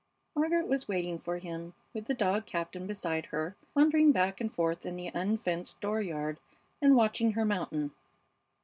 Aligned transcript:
Margaret 0.35 0.67
was 0.67 0.87
waiting 0.87 1.19
for 1.19 1.37
him, 1.37 1.75
with 1.93 2.05
the 2.05 2.15
dog 2.15 2.47
Captain 2.47 2.87
beside 2.87 3.27
her, 3.27 3.55
wandering 3.75 4.11
back 4.11 4.41
and 4.41 4.51
forth 4.51 4.83
in 4.83 4.95
the 4.95 5.11
unfenced 5.13 5.79
dooryard 5.79 6.39
and 6.81 6.95
watching 6.95 7.33
her 7.33 7.45
mountain. 7.45 7.91